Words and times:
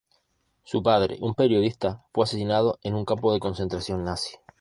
Su 0.63 0.81
padre, 0.81 1.19
un 1.21 1.35
periodista, 1.35 2.03
fue 2.11 2.23
asesinado 2.23 2.79
en 2.81 2.95
un 2.95 3.05
campo 3.05 3.31
de 3.33 3.39
concentración 3.39 4.03
nazi. 4.03 4.35